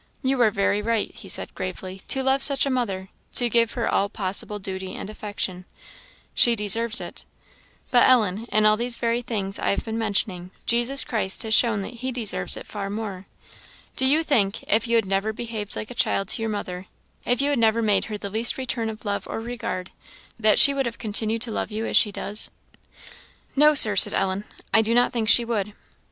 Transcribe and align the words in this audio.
"You 0.23 0.41
are 0.41 0.49
very 0.49 0.81
right," 0.81 1.13
he 1.13 1.29
said, 1.29 1.53
gravely, 1.53 2.01
"to 2.07 2.23
love 2.23 2.41
such 2.41 2.65
a 2.65 2.71
mother 2.71 3.09
to 3.35 3.51
give 3.51 3.73
her 3.73 3.87
all 3.87 4.09
possible 4.09 4.57
duty 4.57 4.95
and 4.95 5.11
affection; 5.11 5.63
she 6.33 6.55
deserves 6.55 6.99
it. 6.99 7.23
But, 7.91 8.09
Ellen, 8.09 8.47
in 8.51 8.65
all 8.65 8.77
these 8.77 8.95
very 8.95 9.21
things 9.21 9.59
I 9.59 9.69
have 9.69 9.85
been 9.85 9.99
mentioning, 9.99 10.49
Jesus 10.65 11.03
Christ 11.03 11.43
has 11.43 11.53
shown 11.53 11.83
that 11.83 11.93
he 12.01 12.11
deserves 12.11 12.57
it 12.57 12.65
far 12.65 12.89
more. 12.89 13.27
Do 13.95 14.07
you 14.07 14.23
think, 14.23 14.63
if 14.63 14.87
you 14.87 14.95
had 14.95 15.05
never 15.05 15.31
behaved 15.33 15.75
like 15.75 15.91
a 15.91 15.93
child 15.93 16.29
to 16.29 16.41
your 16.41 16.49
mother 16.49 16.87
if 17.23 17.39
you 17.39 17.51
had 17.51 17.59
never 17.59 17.83
made 17.83 18.05
her 18.05 18.17
the 18.17 18.31
least 18.31 18.57
return 18.57 18.89
of 18.89 19.05
love 19.05 19.27
or 19.27 19.39
regard 19.39 19.91
that 20.39 20.57
she 20.57 20.73
would 20.73 20.87
have 20.87 20.97
continued 20.97 21.43
to 21.43 21.51
love 21.51 21.69
you 21.69 21.85
as 21.85 21.95
she 21.95 22.11
does?" 22.11 22.49
"No, 23.55 23.75
Sir," 23.75 23.95
said 23.95 24.15
Ellen 24.15 24.45
"I 24.73 24.81
do 24.81 24.95
not 24.95 25.13
think 25.13 25.29
she 25.29 25.45
would." 25.45 25.73